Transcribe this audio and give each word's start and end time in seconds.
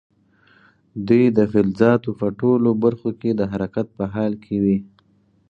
دوی 1.07 1.23
د 1.37 1.39
فلزاتو 1.51 2.09
په 2.19 2.27
ټولو 2.39 2.69
برخو 2.83 3.09
کې 3.21 3.29
د 3.35 3.41
حرکت 3.51 3.87
په 3.97 4.03
حال 4.13 4.33
کې 4.43 4.55
وي. 4.63 4.77